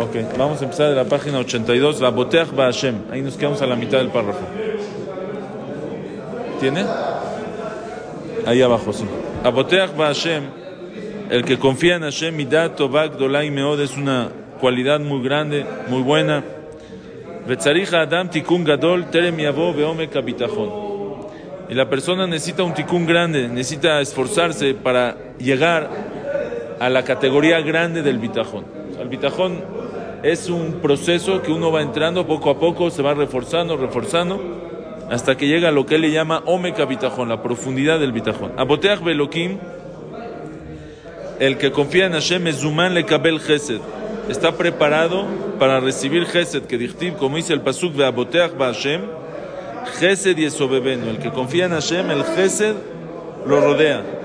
[0.00, 2.94] Ok, vamos a empezar de la página 82, la Boteach Hashem.
[3.10, 4.38] Ahí nos quedamos a la mitad del párrafo.
[6.60, 6.84] ¿Tiene?
[8.46, 9.04] Ahí abajo, sí.
[9.42, 10.44] Aboteach Hashem,
[11.30, 14.30] el que confía en Hashem, Midat Tovak Dolai Meod, es una
[14.60, 16.44] cualidad muy grande, muy buena.
[17.92, 20.08] Adam Tikun Gadol Terem Yavo Beome.
[21.68, 25.90] Y la persona necesita un tikun grande, necesita esforzarse para llegar
[26.78, 28.64] a la categoría grande del bitajón.
[29.00, 29.87] el bitajón
[30.22, 34.40] es un proceso que uno va entrando poco a poco, se va reforzando, reforzando,
[35.10, 38.52] hasta que llega a lo que él llama Omeka Bitajón, la profundidad del Bitajón.
[38.56, 39.58] Aboteach Belokim,
[41.38, 43.80] el que confía en Hashem, es le Kabel Gesed.
[44.28, 45.24] Está preparado
[45.58, 49.02] para recibir Gesed, que dichtiv, como dice el Pasuk de Aboteach Hashem,
[49.98, 51.08] Gesed y Esobebeno.
[51.08, 52.74] El que confía en Hashem, el Gesed
[53.46, 54.17] lo rodea.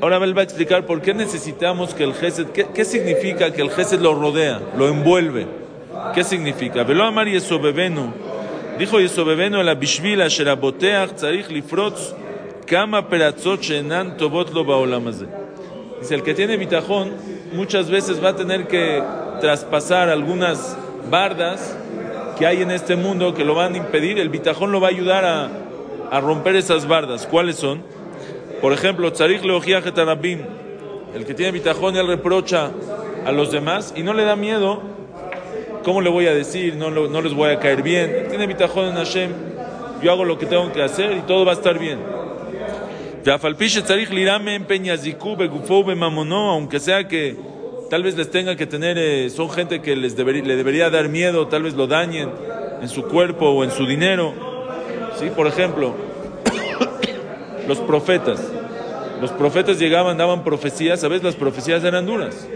[0.00, 3.70] Ahora él va a explicar por qué necesitamos que el Gesed, qué, significa que el
[3.70, 5.46] Gesed lo rodea, lo envuelve.
[6.14, 6.82] ¿Qué significa?
[6.82, 8.12] Velo amar Yesobebenu.
[8.78, 12.14] Dijo Yesobebenu el Abishvil asher aboteach tzarich lifrotz
[12.66, 15.28] kama peratzot shenan tobot lo baolam hazeh.
[16.00, 17.12] Dice, el que tiene bitajón
[17.54, 19.02] muchas veces va a tener que
[19.40, 20.76] traspasar algunas
[21.10, 21.74] bardas
[22.38, 24.18] que hay en este mundo que lo van a impedir.
[24.18, 25.48] El bitajón lo va a ayudar a,
[26.10, 27.26] a romper esas bardas.
[27.26, 27.95] ¿Cuáles son?
[28.60, 30.40] Por ejemplo, Tzarik Leogiaje Tarabim,
[31.14, 32.70] el que tiene bitajón, él reprocha
[33.24, 34.82] a los demás y no le da miedo.
[35.82, 36.74] ¿Cómo le voy a decir?
[36.76, 38.26] No, no les voy a caer bien.
[38.28, 39.30] Tiene bitajón en Hashem.
[40.02, 41.98] Yo hago lo que tengo que hacer y todo va a estar bien.
[46.50, 47.36] Aunque sea que
[47.90, 51.08] tal vez les tenga que tener, eh, son gente que les debería, le debería dar
[51.08, 52.30] miedo, tal vez lo dañen
[52.80, 54.32] en su cuerpo o en su dinero.
[55.18, 55.30] ¿Sí?
[55.34, 55.94] Por ejemplo,
[57.66, 58.40] los profetas.
[59.20, 62.46] Los profetas llegaban, daban profecías, a veces las profecías eran duras.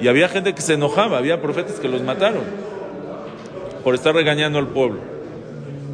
[0.00, 2.42] Y había gente que se enojaba, había profetas que los mataron
[3.84, 5.00] por estar regañando al pueblo.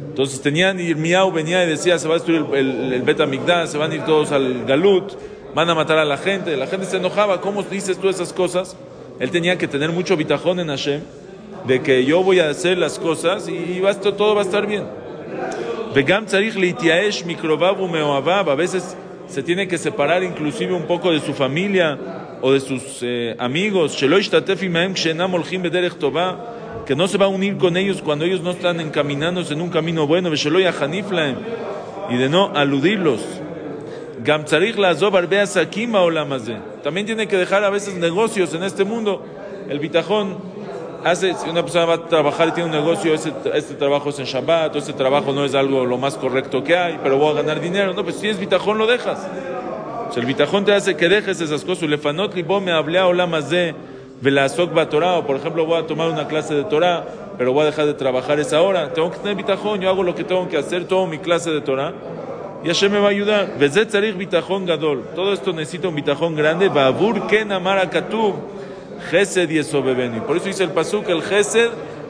[0.09, 3.77] Entonces tenían, y Miau venía y decía, se va a destruir el, el, el se
[3.77, 5.13] van a ir todos al Galut,
[5.53, 6.55] van a matar a la gente.
[6.57, 8.75] La gente se enojaba, ¿cómo dices tú esas cosas?
[9.19, 11.01] Él tenía que tener mucho bitajón en Hashem,
[11.65, 14.85] de que yo voy a hacer las cosas y todo va a estar bien.
[15.97, 16.53] Vegam tzarich.
[18.29, 18.95] A veces
[19.27, 21.97] se tiene que separar inclusive un poco de su familia
[22.39, 23.97] o de sus eh, amigos.
[26.85, 29.69] Que no se va a unir con ellos cuando ellos no están encaminándose en un
[29.69, 30.29] camino bueno.
[30.31, 33.21] Y de no aludirlos.
[36.83, 39.25] También tiene que dejar a veces negocios en este mundo.
[39.67, 40.37] El bitajón
[41.03, 44.19] hace, si una persona va a trabajar y tiene un negocio, ese, este trabajo es
[44.19, 47.31] en Shabbat, o ese trabajo no es algo lo más correcto que hay, pero voy
[47.31, 47.93] a ganar dinero.
[47.93, 49.19] No, pues si tienes bitajón, lo dejas.
[50.09, 51.89] O sea, el bitajón te hace que dejes esas cosas.
[51.89, 53.75] Lefanot libo me hablé a olam de
[54.21, 57.05] velasok Torah, o por ejemplo, voy a tomar una clase de Torah,
[57.37, 58.93] pero voy a dejar de trabajar esa hora.
[58.93, 61.61] Tengo que tener bitajón, yo hago lo que tengo que hacer, tomo mi clase de
[61.61, 61.93] Torah.
[62.63, 63.49] Y Hashem me va a ayudar.
[65.15, 66.69] Todo esto necesita un bitajón grande.
[66.69, 67.87] Babur ken amar.
[69.09, 70.19] Gesed y.
[70.21, 71.69] Por eso dice el Pasuk, el Gesed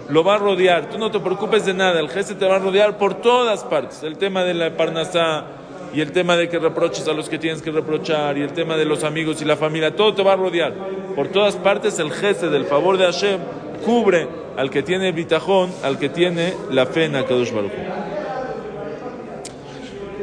[0.10, 0.90] lo va a rodear.
[0.90, 4.04] Tú no te preocupes de nada, el Gesed te va a rodear por todas partes.
[4.04, 5.46] El tema de la Parnasá
[5.94, 8.78] y el tema de que reproches a los que tienes que reprochar y el tema
[8.78, 10.74] de los amigos y la familia, todo te va a rodear.
[11.16, 13.40] Por todas partes el Gesed, el favor de Hashem,
[13.86, 14.28] cubre
[14.58, 17.72] al que tiene bitajón, al que tiene la fe en Akadosh Baruch.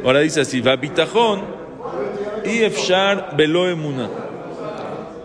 [0.03, 1.41] Ahora dice así, va bitajón
[2.45, 4.24] y efshar velo emuna.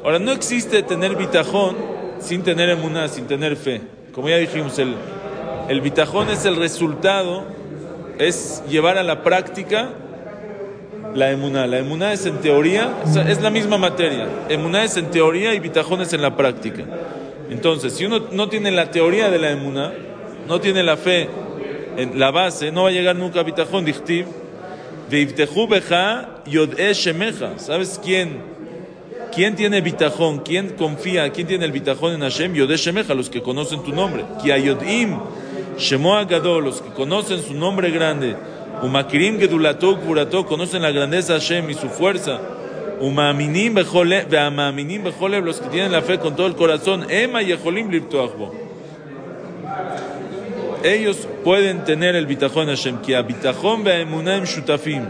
[0.04, 1.76] Ahora, no existe tener bitajón
[2.20, 3.80] sin tener emuná, sin tener fe.
[4.12, 4.94] Como ya dijimos, el,
[5.68, 7.44] el bitajón es el resultado,
[8.18, 9.90] es llevar a la práctica
[11.14, 11.66] la emuná.
[11.66, 12.90] La emuná es en teoría,
[13.26, 14.26] es, la misma materia.
[14.48, 16.84] Emuná es en teoría y bitajón es en la práctica.
[17.50, 19.92] Entonces, si uno no tiene la teoría de la emuná,
[20.46, 21.28] no tiene la fe
[21.96, 23.84] en la base, no va a llegar nunca a bitajón.
[27.58, 28.59] ¿Sabes quién?
[29.32, 30.40] ¿Quién tiene bitajón?
[30.40, 31.30] ¿Quién confía?
[31.30, 32.52] ¿Quién tiene el bitajón en Hashem?
[32.54, 34.24] Yod'e shemeja, los que conocen tu nombre.
[34.42, 35.18] Ki ayodim
[35.78, 38.36] shemoa gadol, los que conocen su nombre grande.
[38.82, 42.40] Umakirim gedulato gvurato, conocen la grandeza de Hashem y su fuerza.
[43.00, 44.26] Umaminim bejole,
[45.42, 48.54] los que tienen la fe con todo el corazón, ema yeholim liptoachbo.
[50.82, 53.84] Ellos pueden tener el bitajón Hashem, que bitajón
[54.44, 55.04] shutafim.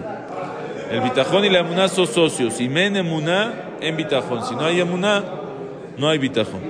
[0.90, 2.60] El bitajón y la emuná son socios.
[2.60, 4.44] Y men emuná en bitajón.
[4.44, 5.24] Si no hay emuná,
[5.96, 6.60] no hay bitajón.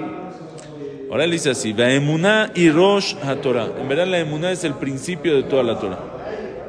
[1.11, 3.69] Ahora él dice así: Veemuná y rosh ha-Torah.
[3.81, 5.99] En verdad, la emuná es el principio de toda la Torah.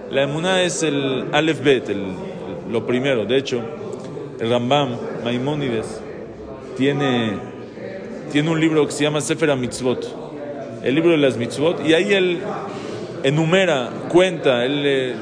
[0.09, 2.03] La emuná es el alef bet, el,
[2.69, 3.25] lo primero.
[3.25, 3.61] De hecho,
[4.39, 6.01] el Rambam, Maimónides,
[6.75, 7.37] tiene,
[8.31, 10.17] tiene un libro que se llama Sefer Mitzvot.
[10.83, 11.85] El libro de las mitzvot.
[11.85, 12.39] Y ahí él
[13.23, 15.15] enumera, cuenta, él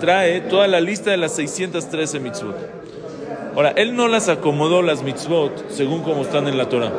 [0.00, 2.81] trae toda la lista de las 613 mitzvot.
[3.54, 6.92] Ahora, él no las acomodó las mitzvot según como están en la Torah.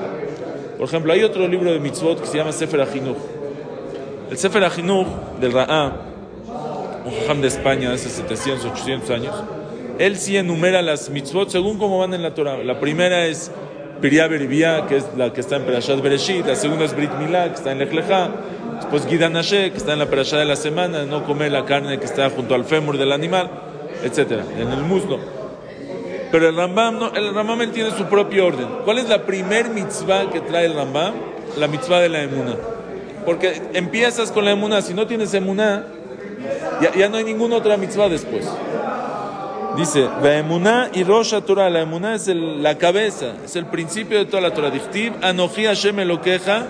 [0.78, 3.18] Por ejemplo, hay otro libro de mitzvot que se llama Sefer Ajinuch.
[4.30, 5.08] El Sefer Ajinuch
[5.40, 5.94] del Ra'á,
[7.06, 9.44] un jajam de España de hace 700, 800 años,
[9.98, 12.58] él sí enumera las mitzvot según como van en la Torah.
[12.58, 13.52] La primera es
[14.02, 16.46] Pirya Beribia, que es la que está en Perashat Bereshit.
[16.46, 18.30] La segunda es Brit Milá, que está en Lech Lechá.
[18.76, 21.98] Después Gidan Hashe, que está en la Perashat de la semana, no comer la carne
[22.00, 23.50] que está junto al fémur del animal,
[24.04, 25.43] etcétera, en el muslo.
[26.34, 28.68] Pero el Rambam, no, el Rambam él tiene su propio orden.
[28.86, 31.14] ¿Cuál es la primer mitzvah que trae el Rambam?
[31.60, 32.56] La mitzvah de la emuná.
[33.24, 35.86] Porque empiezas con la emuná, si no tienes emuná,
[36.82, 38.50] ya, ya no hay ninguna otra mitzvah después.
[39.78, 44.18] Dice, la emuná y Rosh Torah, la emuná es el- la cabeza, es el principio
[44.18, 44.72] de toda la Torah.
[44.72, 46.66] Dichtiv, Anoji Hashem queja,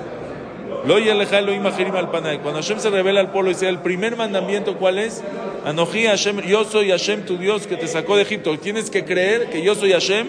[0.85, 2.41] lo.
[2.41, 5.23] Cuando Hashem se revela al pueblo, dice, el primer mandamiento, ¿cuál es?
[5.65, 8.57] Anoji Hashem, yo soy Hashem tu Dios que te sacó de Egipto.
[8.59, 10.27] Tienes que creer que yo soy Hashem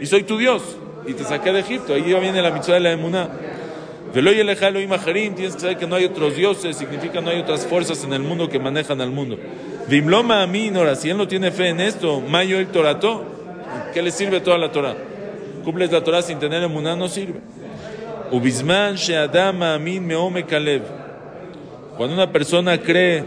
[0.00, 0.62] y soy tu Dios
[1.06, 1.94] y te saqué de Egipto.
[1.94, 3.28] Ahí viene la mitzvah de la emuná.
[4.14, 7.40] Velo yeleja lo imagirim, tienes que saber que no hay otros dioses, significa no hay
[7.40, 9.36] otras fuerzas en el mundo que manejan al mundo.
[9.88, 13.24] Vimloma a mí, Nora, si él no tiene fe en esto, Mayo el Torato,
[13.92, 14.94] ¿qué le sirve toda la Torah?
[15.64, 17.40] Cumples la Torah sin tener emuná, no sirve.
[18.34, 20.82] Ubisman she'adam amin meome kalev.
[21.96, 23.22] Cuando una persona cree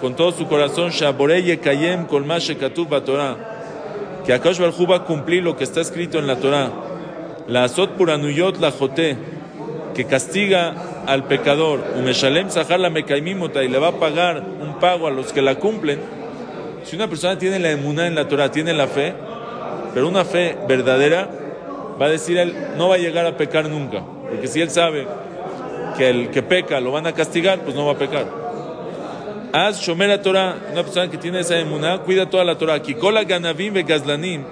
[0.00, 3.36] con todo su corazón, Shaborei yekayem kol ma shekatuv Torah,
[4.24, 6.70] que Akash Barjú va a cumplir lo que está escrito en la Torah,
[7.48, 9.18] la azot puranuyot la joté,
[9.94, 15.06] que castiga al pecador, umeshalem sahar la mekaimimota, y le va a pagar un pago
[15.06, 16.00] a los que la cumplen.
[16.82, 19.12] Si una persona tiene la emuná en la Torah, tiene la fe,
[19.92, 21.28] pero una fe verdadera,
[22.00, 24.15] va a decir él, no va a llegar a pecar nunca.
[24.36, 25.06] Porque si él sabe
[25.96, 28.26] que el que peca lo van a castigar, pues no va a pecar.
[29.50, 32.82] Haz shomer a Torah, una persona que tiene esa emuná, cuida toda la Torah.
[32.82, 34.44] Kikola ganavim gazlanim,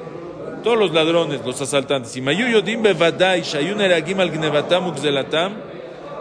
[0.63, 2.17] todos los ladrones, los asaltantes.
[2.17, 4.95] Y mayuyodim shayun eragim al gnevatam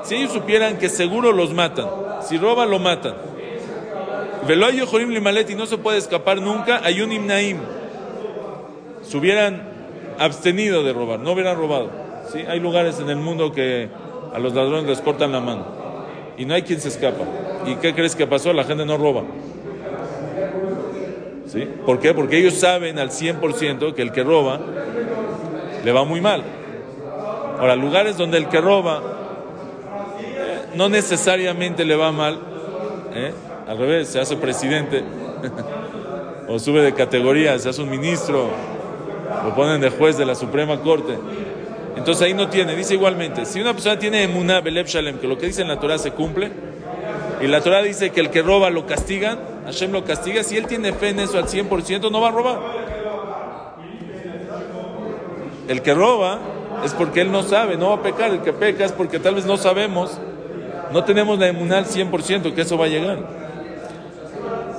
[0.04, 1.88] si ellos supieran que seguro los matan,
[2.28, 3.16] si roban, lo matan.
[4.46, 7.60] Veloy yochorim limalet y no se puede escapar nunca, ayun imnaim.
[9.04, 9.64] Se hubieran
[10.20, 12.03] abstenido de robar, no hubieran robado.
[12.42, 13.90] Hay lugares en el mundo que
[14.34, 15.66] a los ladrones les cortan la mano
[16.38, 17.24] y no hay quien se escapa.
[17.66, 18.52] ¿Y qué crees que pasó?
[18.54, 19.24] La gente no roba.
[21.48, 21.68] ¿Sí?
[21.86, 22.14] ¿Por qué?
[22.14, 24.60] Porque ellos saben al 100% que el que roba
[25.84, 26.44] le va muy mal.
[27.60, 29.02] Ahora, lugares donde el que roba
[30.20, 32.40] eh, no necesariamente le va mal,
[33.14, 33.32] ¿eh?
[33.68, 35.04] al revés, se hace presidente
[36.48, 38.50] o sube de categoría, se hace un ministro,
[39.46, 41.18] lo ponen de juez de la Suprema Corte.
[41.96, 45.38] Entonces ahí no tiene, dice igualmente, si una persona tiene emuná, beleb shalem, que lo
[45.38, 46.52] que dice en la Torah se cumple,
[47.42, 50.66] y la Torah dice que el que roba lo castigan, Hashem lo castiga, si él
[50.66, 52.60] tiene fe en eso al 100%, no va a robar.
[55.68, 56.40] El que roba
[56.84, 59.36] es porque él no sabe, no va a pecar, el que peca es porque tal
[59.36, 60.18] vez no sabemos,
[60.92, 63.20] no tenemos la emuná al 100% que eso va a llegar.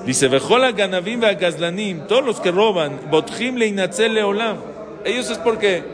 [0.05, 1.21] Dice, Vejola ganavim
[2.07, 4.59] todos los que roban, botjim leinatzel leolam,
[5.05, 5.94] ellos es porque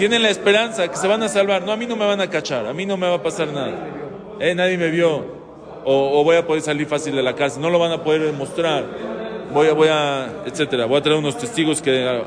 [0.00, 1.62] tienen la esperanza que se van a salvar.
[1.62, 3.48] No, a mí no me van a cachar, a mí no me va a pasar
[3.48, 3.74] nada.
[4.40, 5.10] Eh, nadie me vio,
[5.84, 8.22] o, o voy a poder salir fácil de la cárcel, no lo van a poder
[8.22, 8.84] demostrar.
[9.52, 10.86] Voy a, voy a, etcétera.
[10.86, 12.22] Voy a traer unos testigos que ah,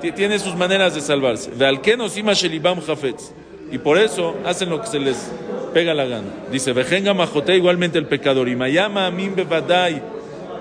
[0.00, 1.50] ti- tienen sus maneras de salvarse.
[3.70, 5.30] Y por eso hacen lo que se les
[5.74, 6.28] pega la gana.
[6.50, 8.48] Dice, vejenga majote igualmente el pecador.
[8.48, 10.00] Y mayama amin bevadai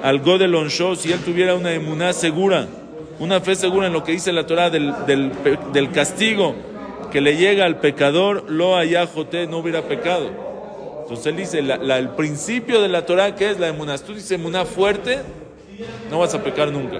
[0.04, 2.68] al godel onsho, si él tuviera una emuná segura,
[3.20, 5.32] una fe segura en lo que dice la Torah del, del,
[5.72, 6.56] del castigo
[7.12, 8.76] que le llega al pecador, lo
[9.08, 10.30] jote no hubiera pecado.
[11.04, 13.98] Entonces él dice, la- el principio de la Torah, que es la emuná?
[13.98, 15.20] Tú dices emuná fuerte,
[16.12, 17.00] no vas a pecar nunca.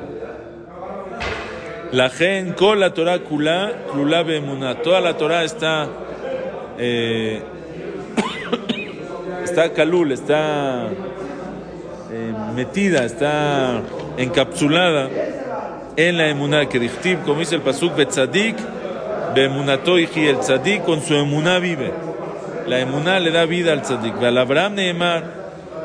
[1.92, 4.76] La gen la Torah kulá, kulá emuná.
[4.82, 5.90] Toda la Torah está,
[6.78, 7.42] eh,
[9.44, 10.88] está calul, está
[12.12, 13.82] eh, metida, está
[14.18, 15.10] encapsulada
[15.98, 18.56] en la emuná que dichtib, como dice el pasuk, betzadik,
[19.34, 21.92] beemunato y el tzadik con su emuná vive.
[22.68, 24.16] La emuná le da vida al tzadik.
[24.22, 25.24] Al Abraham Neemar,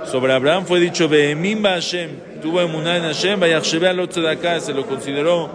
[0.05, 4.87] sobre Abraham fue dicho, beemim Hashem, tuvo emuná en Hashem, vayachshebe al tzedakah, se lo
[4.87, 5.50] consideró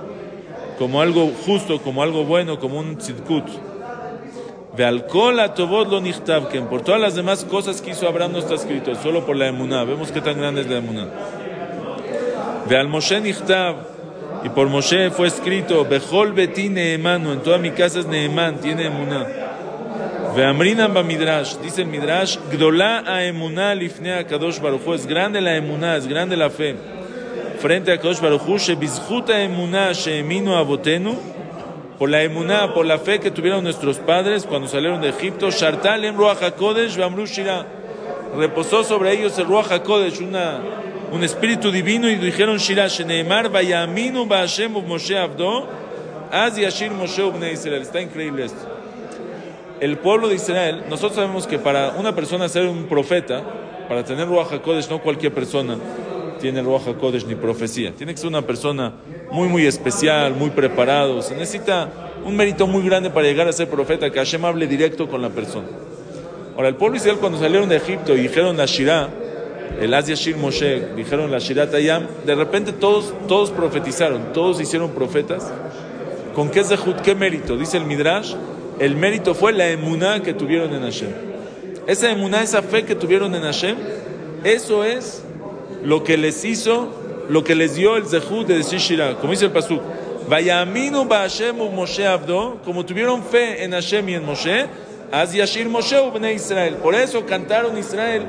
[0.77, 3.45] como algo justo, como algo bueno, como un tzidkut.
[4.75, 8.33] Ve al kol atovot lo nichtav, que por todas las demás cosas que hizo Abraham
[8.33, 9.85] no está escrito, solo por la emuná.
[9.85, 11.07] Vemos qué tan grande es la emuná.
[12.67, 13.94] Ve al Moshe nichtav,
[14.45, 18.85] y por Moshe fue escrito, Bejol beti neemanu, en toda mi casa es neemán, tiene
[18.85, 19.25] emuná.
[20.35, 25.41] Ve amrinan ba midrash, dice el midrash, gdolá a emuná lifnea kadosh baruchu, es grande
[25.41, 26.75] la emuná, es grande la fe.
[27.59, 31.17] Frente a kadosh baruchu, shebizchuta emuná sheeminu abotenu,
[31.97, 36.05] por la emuná, por la fe que tuvieron nuestros padres cuando salieron de Egipto, Shartal
[36.05, 37.65] en Ruach HaKodesh, Shira,
[38.37, 40.59] reposó sobre ellos el Ruach HaKodesh, una,
[41.11, 45.67] un espíritu divino, y dijeron Shira, Sheneemar, Vayaminu Ba'ashem Moshe Abdo,
[46.31, 47.81] Az Yashir Moshe Ubne Israel.
[47.81, 48.59] Está increíble esto.
[49.79, 53.43] El pueblo de Israel, nosotros sabemos que para una persona ser un profeta,
[53.87, 55.77] para tener Ruach HaKodesh, no cualquier persona
[56.39, 57.91] tiene Ruach HaKodesh ni profecía.
[57.91, 58.93] Tiene que ser una persona
[59.31, 61.21] muy, muy especial, muy preparado.
[61.21, 61.89] Se necesita
[62.25, 65.29] un mérito muy grande para llegar a ser profeta, que Hashem hable directo con la
[65.29, 65.67] persona.
[66.55, 69.09] Ahora, el pueblo de Israel cuando salieron de Egipto y dijeron la Shirah,
[69.79, 74.91] el Az Yashir Moshe, dijeron la Shirah Tayam, de repente todos, todos profetizaron, todos hicieron
[74.91, 75.51] profetas.
[76.33, 77.57] ¿Con qué zehut, qué mérito?
[77.57, 78.33] Dice el Midrash,
[78.79, 81.09] el mérito fue la emuná que tuvieron en Hashem.
[81.87, 83.77] Esa emuná, esa fe que tuvieron en Hashem,
[84.43, 85.23] eso es
[85.83, 86.89] lo que les hizo,
[87.29, 89.15] lo que les dio el zehut de decir Shirah.
[89.15, 89.81] Como dice el Pasuk,
[90.27, 94.65] Vayaminu Hashem u Moshe Abdo, como tuvieron fe en Hashem y en Moshe,
[95.11, 96.75] Az Yashir Moshe u Israel.
[96.81, 98.23] Por eso cantaron Israel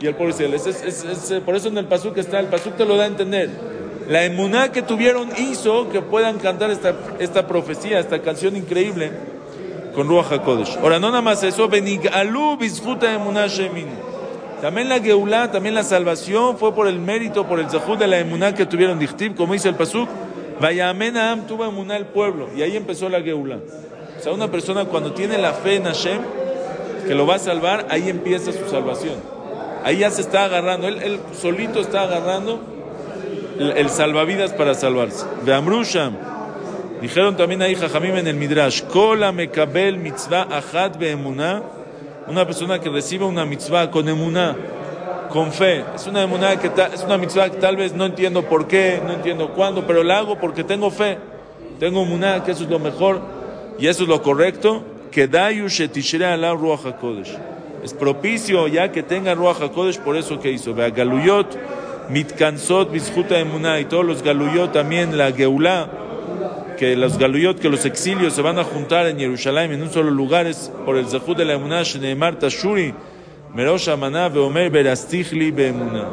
[0.00, 0.54] y el pueblo Israel.
[0.54, 3.06] Es, es, es, por eso en el Pasuk está, el Pasuk te lo da a
[3.06, 3.50] entender.
[4.08, 9.10] La emuná que tuvieron hizo que puedan cantar esta, esta profecía, esta canción increíble
[9.94, 10.78] con Ruach HaKodesh.
[10.78, 14.06] Ahora, no nada más eso, Benigalu Bizhuta Emuná Sheminu.
[14.60, 18.18] También la Geulá, también la salvación fue por el mérito, por el zahud de la
[18.18, 20.08] emuná que tuvieron Dichtib, como dice el Pasuk,
[20.60, 23.58] Vayamenam tuvo emuná el pueblo, y ahí empezó la Geulá.
[24.18, 26.20] O sea, una persona cuando tiene la fe en Hashem,
[27.06, 29.35] que lo va a salvar, ahí empieza su salvación.
[29.86, 32.58] Ahí ya se está agarrando, él, él solito está agarrando
[33.56, 35.24] el, salvavidas para salvarse.
[35.44, 36.16] De Amrusham,
[37.00, 41.62] dijeron también ahí Jajamim en el Midrash, Kola mekabel mitzvah achat beemuná,
[42.26, 44.56] una persona que recibe una mitzvah con emuná,
[45.30, 45.84] con fe.
[45.94, 49.12] Es una emuná que es una mitzvah que tal vez no entiendo por qué, no
[49.12, 51.16] entiendo cuándo, pero la hago porque tengo fe.
[51.78, 53.20] Tengo emuná, que eso es lo mejor
[53.78, 54.82] y eso es lo correcto.
[55.14, 57.55] Ruach hakodesh.
[57.86, 60.74] Es propicio ya que tenga ruach hakodesh por eso que hizo.
[60.74, 61.56] Vea galuyot
[62.10, 65.88] mitkansot bizjuta emuná y todos los galuyot también la geulá
[66.76, 70.10] que los galuyot, que los exilios se van a juntar en Jerusalén en un solo
[70.10, 72.92] lugar es por el zehut de la emuná Shneemar Tashuri
[73.54, 76.08] Merosh Amaná Veomer Berastichli Beemuná.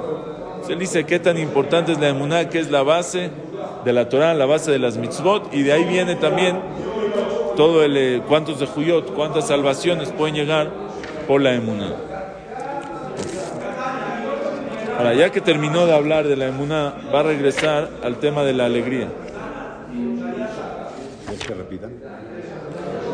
[0.68, 3.32] Se dice qué tan importante es la emuná, que es la base
[3.84, 6.56] de la Torah, la base de las mitzvot, y de ahí viene también
[7.58, 8.68] todo el eh, cuántos de
[9.15, 10.83] cuántas salvaciones pueden llegar
[11.27, 11.92] por la emuná.
[14.98, 18.53] Ahora, ya que terminó de hablar de la emuná, va a regresar al tema de
[18.53, 19.08] la alegría.
[21.25, 21.88] ¿Quieres que repita?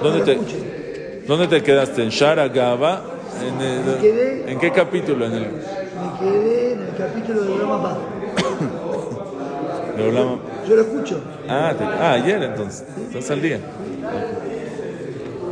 [0.04, 2.04] ¿Dónde te, ¿Dónde te quedaste?
[2.04, 3.01] ¿En Shara Gaba?
[3.42, 5.25] ¿En, el- Me quedé- ¿En qué capítulo?
[5.25, 7.98] En el Me quedé en el capítulo de Rama Paz.
[9.98, 11.22] de Olam- Yo lo escucho.
[11.48, 12.84] Ah, te- ah, ayer entonces.
[13.08, 13.60] Estás al día.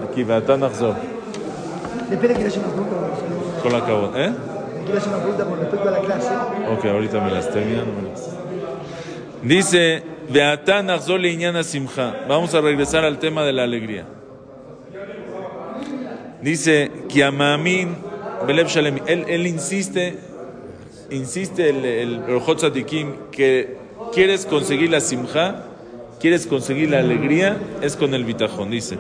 [0.09, 0.63] Aquí, Beatán
[2.07, 2.13] Achzor.
[2.13, 2.95] Espera que le haya una pregunta.
[3.61, 4.31] con- la cabot, ¿eh?
[4.85, 6.29] Quiero hacer una pregunta con respecto a la clase.
[6.71, 7.83] Ok, ahorita me las termino.
[7.85, 8.29] no me las-
[9.43, 10.03] Dice.
[12.27, 14.05] Vamos a regresar al tema de la alegría.
[16.41, 16.91] Dice.
[19.07, 20.19] Él, él insiste,
[21.09, 22.21] insiste el, el,
[23.31, 23.77] que
[24.13, 25.63] quieres conseguir la Simcha,
[26.19, 28.69] quieres conseguir la alegría, es con el bitajón.
[28.69, 28.97] Dice,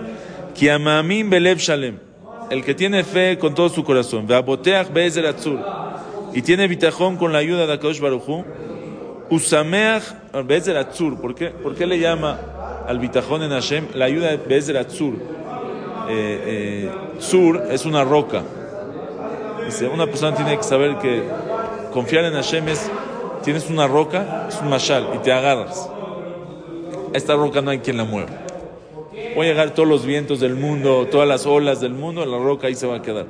[0.55, 1.99] Kiamamin Beleb Shalem.
[2.49, 4.27] El que tiene fe con todo su corazón.
[6.33, 8.45] Y tiene bitajón con la ayuda de Akadosh Baruchu.
[9.29, 11.19] Usameach Atzur.
[11.19, 12.39] ¿Por qué, ¿Por qué le llama
[12.87, 15.15] al bitajón en Hashem la ayuda de Be'ezer Atzur?
[16.09, 18.43] Eh, eh, Tzur es una roca.
[19.65, 21.23] Dice, una persona tiene que saber que
[21.91, 22.89] confiar en Hashem es,
[23.43, 25.89] tienes una roca, es un mashal, y te agarras.
[27.13, 28.46] Esta roca no hay quien la mueva.
[29.35, 32.75] Puede llegar todos los vientos del mundo, todas las olas del mundo, la roca ahí
[32.75, 33.25] se va a quedar.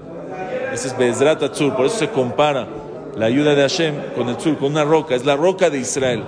[0.74, 2.68] Ese es Bezrat Tzur, por eso se compara
[3.16, 6.24] la ayuda de Hashem con el Tzur, con una roca, es la roca de Israel.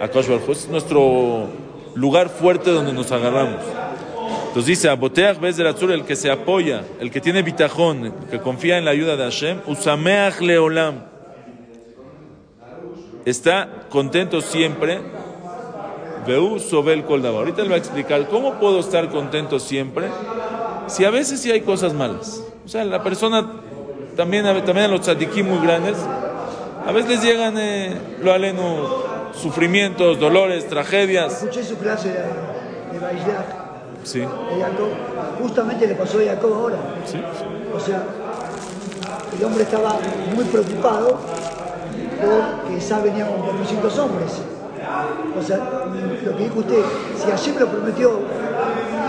[0.00, 1.48] Akash es nuestro
[1.94, 3.60] lugar fuerte donde nos agarramos.
[4.48, 8.78] Entonces dice, Aboteach Bezer Atzur, el que se apoya, el que tiene bitajón, que confía
[8.78, 11.04] en la ayuda de Hashem, Usameach Leolam,
[13.24, 15.19] está contento siempre.
[16.26, 17.38] Veu Sobel Koldaba.
[17.38, 20.08] Ahorita le voy a explicar cómo puedo estar contento siempre
[20.86, 22.42] si a veces sí hay cosas malas.
[22.64, 23.46] O sea, la persona
[24.16, 25.96] también, también a los tzadikim muy grandes,
[26.86, 28.88] a veces les llegan, eh, lo aleno,
[29.32, 31.42] sufrimientos, dolores, tragedias.
[31.42, 33.20] Escuché su clase de, de
[34.02, 34.88] Sí, de Jacob.
[35.40, 36.76] Justamente le pasó a Jacob ahora.
[37.04, 37.20] sí.
[37.74, 38.02] O sea,
[39.38, 39.98] el hombre estaba
[40.34, 41.18] muy preocupado
[42.62, 44.32] porque ya venían con 400 hombres.
[45.38, 46.82] O sea, lo que dijo usted,
[47.16, 48.20] si Hashem lo prometió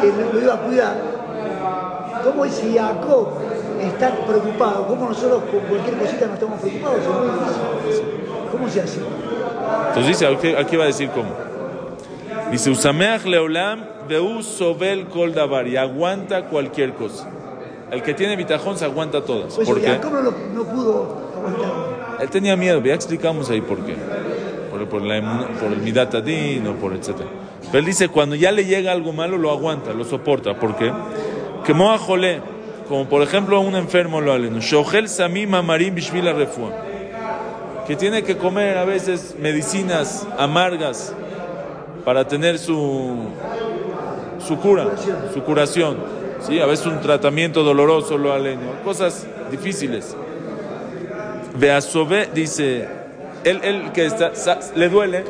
[0.01, 0.95] que lo iba a cuidar,
[2.23, 3.27] ¿cómo es si Jacob
[3.81, 4.87] está preocupado?
[4.87, 6.99] ¿Cómo nosotros con cualquier cosita no estamos preocupados?
[8.51, 8.99] ¿Cómo se hace?
[9.87, 11.29] Entonces dice, aquí, aquí va a decir cómo.
[12.51, 17.29] Dice, Usameach Leolam Veu Sobel Kol Dabar, y aguanta cualquier cosa.
[17.91, 19.55] El que tiene bitajón se aguanta todas.
[19.55, 19.99] Pues ¿Por qué?
[19.99, 21.71] No, no pudo aguantar.
[22.21, 23.95] Él tenía miedo, ya explicamos ahí por qué.
[24.87, 27.29] Por, por, la, por el o por etcétera.
[27.65, 30.57] Pero él dice, cuando ya le llega algo malo, lo aguanta, lo soporta.
[30.57, 30.91] ¿Por qué?
[31.65, 32.41] Que Moa Jolé,
[32.87, 36.71] como por ejemplo a un enfermo lo aleno, Shohel Samim Amarim Bishvila Refua,
[37.85, 41.13] que tiene que comer a veces medicinas amargas
[42.03, 43.29] para tener su,
[44.45, 44.87] su cura,
[45.33, 45.97] su curación.
[46.41, 46.59] ¿sí?
[46.59, 50.15] A veces un tratamiento doloroso lo aleno, cosas difíciles.
[51.55, 53.00] Beasobe dice,
[53.43, 55.23] él, él que está, sa- le duele,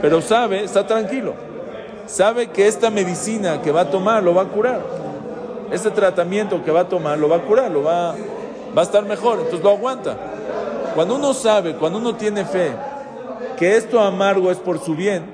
[0.00, 1.34] pero sabe, está tranquilo.
[2.06, 4.80] Sabe que esta medicina que va a tomar lo va a curar.
[5.70, 8.12] Este tratamiento que va a tomar lo va a curar, lo va,
[8.76, 10.16] va a estar mejor, entonces lo aguanta.
[10.94, 12.72] Cuando uno sabe, cuando uno tiene fe,
[13.58, 15.26] que esto amargo es por su bien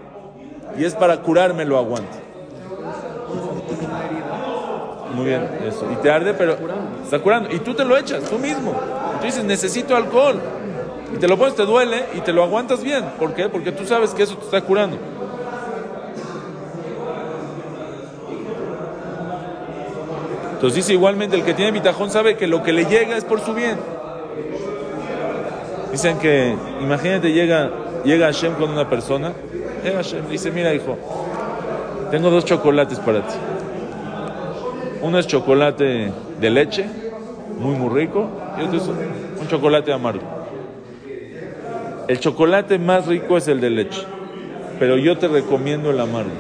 [0.76, 2.18] y es para curarme, lo aguanta.
[5.14, 5.86] Muy bien, eso.
[5.92, 6.56] Y te arde, pero
[7.04, 7.48] está curando.
[7.54, 8.72] Y tú te lo echas, tú mismo.
[9.20, 10.40] Tú dices, necesito alcohol.
[11.14, 13.04] Y te lo pones, te duele y te lo aguantas bien.
[13.18, 13.48] ¿Por qué?
[13.48, 14.98] Porque tú sabes que eso te está curando.
[20.54, 23.40] Entonces dice igualmente, el que tiene bitajón sabe que lo que le llega es por
[23.40, 23.78] su bien.
[25.92, 27.70] Dicen que, imagínate, llega,
[28.04, 29.32] llega Hashem con una persona.
[29.84, 30.96] Llega Hashem, dice, mira hijo,
[32.10, 33.34] tengo dos chocolates para ti.
[35.02, 36.10] Uno es chocolate
[36.40, 36.86] de leche,
[37.58, 38.26] muy muy rico,
[38.58, 38.88] y otro es
[39.40, 40.43] un chocolate amargo.
[42.08, 44.02] El chocolate más rico es el de leche,
[44.78, 46.30] pero yo te recomiendo el amargo.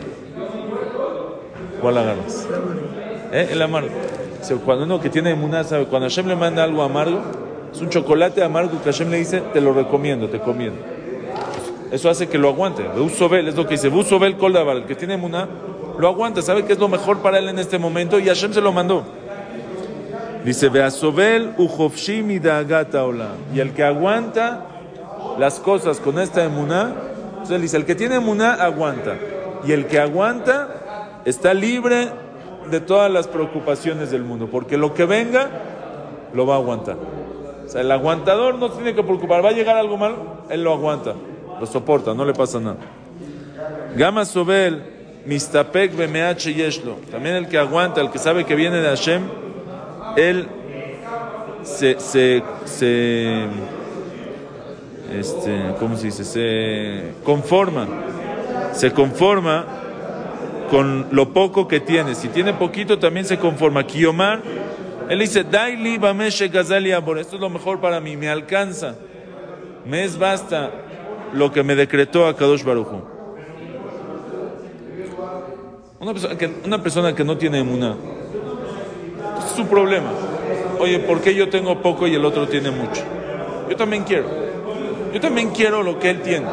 [1.80, 2.46] ¿Cuál agarras?
[3.32, 3.48] ¿Eh?
[3.52, 3.88] El amargo.
[4.64, 7.22] Cuando uno que tiene emuná sabe, cuando Hashem le manda algo amargo,
[7.72, 10.80] es un chocolate amargo que Hashem le dice, te lo recomiendo, te comiendo.
[11.90, 12.82] Eso hace que lo aguante.
[12.82, 15.48] Busobel, es lo que dice, Busobel Koldabar, el que tiene emuná,
[15.98, 18.60] lo aguanta, sabe que es lo mejor para él en este momento y Hashem se
[18.60, 19.04] lo mandó.
[20.44, 23.36] Dice, Beasobel Ujofshi Midagata Olam.
[23.54, 24.66] Y el que aguanta
[25.38, 26.94] las cosas con esta emuná,
[27.28, 29.16] entonces él dice, el que tiene emuná aguanta.
[29.66, 32.08] Y el que aguanta está libre
[32.70, 35.48] de todas las preocupaciones del mundo, porque lo que venga
[36.32, 36.96] lo va a aguantar.
[37.64, 40.62] O sea, el aguantador no se tiene que preocupar, va a llegar algo malo, él
[40.62, 41.14] lo aguanta,
[41.58, 42.76] lo soporta, no le pasa nada.
[43.96, 44.82] Gama Sobel,
[45.24, 46.96] Mistapek Bemeach Yeshlo.
[47.10, 49.22] También el que aguanta, el que sabe que viene de Hashem,
[50.16, 50.48] él
[51.62, 53.46] se, se, se
[55.12, 56.24] este, ¿cómo se dice?
[56.24, 57.86] Se conforma,
[58.72, 59.66] se conforma
[60.70, 62.14] con lo poco que tiene.
[62.14, 63.86] Si tiene poquito, también se conforma.
[63.86, 64.42] Kiyomar,
[65.08, 68.94] él dice, Daili Bameshe Gazali Abor, esto es lo mejor para mí, me alcanza,
[69.84, 70.70] me es basta
[71.32, 73.02] lo que me decretó a Kadosh Baruchu.
[76.00, 77.96] Una persona que, una persona que no tiene emuná,
[79.38, 80.10] es su problema.
[80.78, 83.02] Oye, ¿por qué yo tengo poco y el otro tiene mucho?
[83.70, 84.43] Yo también quiero.
[85.14, 86.46] Yo también quiero lo que él tiene.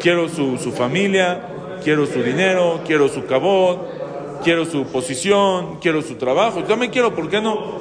[0.00, 1.42] Quiero su, su familia,
[1.84, 6.60] quiero su dinero, quiero su cabot, quiero su posición, quiero su trabajo.
[6.60, 7.78] Yo también quiero, ¿por qué no?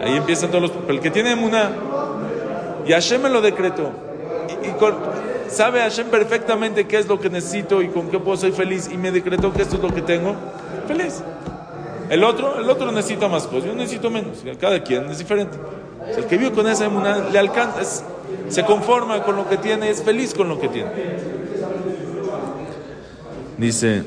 [0.00, 0.72] Ahí empiezan todos los...
[0.88, 1.72] El que tiene emuná,
[2.86, 3.90] y Hashem me lo decretó.
[4.62, 4.94] Y, y con-
[5.48, 8.88] sabe Hashem perfectamente qué es lo que necesito y con qué puedo ser feliz.
[8.92, 10.36] Y me decretó que esto es lo que tengo.
[10.86, 11.22] Feliz.
[12.10, 14.44] El otro, el otro necesita más cosas, yo necesito menos.
[14.60, 15.56] Cada quien es diferente.
[16.16, 18.04] El que vive con esa emuná le alcanza,
[18.48, 20.90] se conforma con lo que tiene, es feliz con lo que tiene.
[23.58, 24.02] Dice,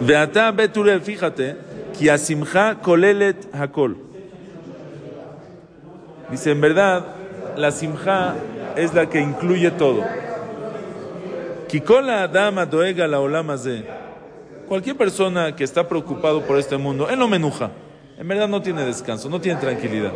[0.00, 1.56] Beata Beturel, fíjate,
[1.98, 3.96] que asimja kolelet hakol.
[6.30, 7.06] Dice, en verdad,
[7.56, 8.34] la simja
[8.76, 10.02] es la que incluye todo.
[11.68, 13.84] Kikola Adama Doega la Olamaze.
[14.68, 17.70] Cualquier persona que está preocupado por este mundo, él no menuja.
[18.18, 20.12] En verdad no tiene descanso, no tiene tranquilidad.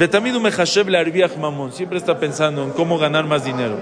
[0.00, 1.72] Le arbiach mamón.
[1.72, 3.76] Siempre está pensando en cómo ganar más dinero.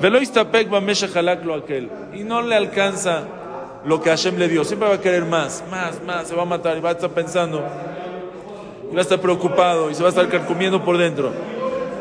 [0.00, 1.58] Lo.
[2.14, 3.24] Y no le alcanza
[3.84, 4.64] lo que Hashem le dio.
[4.64, 6.28] Siempre va a querer más, más, más.
[6.28, 7.62] Se va a matar y va a estar pensando.
[8.90, 11.30] Y va a estar preocupado y se va a estar comiendo por dentro.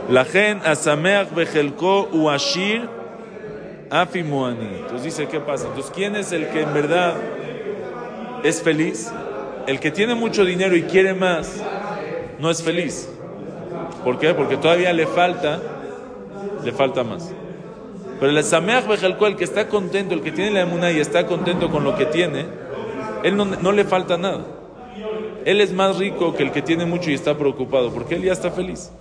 [0.09, 2.87] La gen asameach bejelko uashir
[3.89, 4.77] afimuani.
[4.77, 5.67] Entonces dice, ¿qué pasa?
[5.67, 7.15] Entonces, ¿quién es el que en verdad
[8.43, 9.11] es feliz?
[9.65, 11.61] El que tiene mucho dinero y quiere más,
[12.39, 13.09] no es feliz.
[14.03, 14.33] ¿Por qué?
[14.33, 15.60] Porque todavía le falta,
[16.63, 17.31] le falta más.
[18.19, 21.27] Pero el Sameach Bejelko, el que está contento, el que tiene la emuná y está
[21.27, 22.45] contento con lo que tiene,
[23.23, 24.45] él no, no, le falta nada.
[25.45, 28.33] Él es más rico que el que tiene mucho y está preocupado, porque él ya
[28.33, 28.91] está feliz.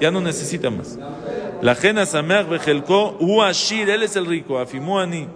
[0.00, 0.98] Ya no necesita más.
[1.60, 5.26] La jena Sameach Bejelko, Uashir, él es el rico, Afimuani,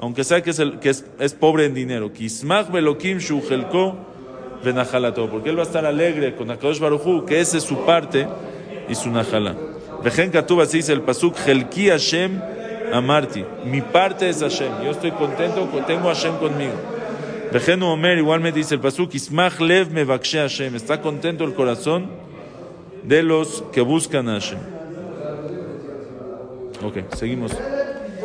[0.00, 2.12] aunque sea que es, el, que es pobre en dinero.
[2.12, 4.07] Kismach Belokim Shujelko
[4.64, 8.26] Venajalato, porque él va a estar alegre con Akadosh Baruchu, que ese es su parte
[8.88, 9.54] y su Najalá.
[10.02, 12.40] Vejen Katuba se dice el pasuk Helki Hashem
[12.92, 13.44] Amarti.
[13.64, 14.84] Mi parte es Hashem.
[14.84, 16.74] Yo estoy contento, tengo Hashem conmigo.
[17.52, 20.76] Vejen Omer igualmente dice el pasuk Ismach Lev Mevakshe Hashem.
[20.76, 22.06] Está contento el corazón
[23.02, 24.58] de los que buscan a Hashem.
[26.84, 27.52] Ok, seguimos.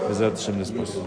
[0.09, 0.99] Besat Hashem después.